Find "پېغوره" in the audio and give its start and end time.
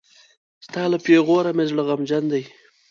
1.05-1.51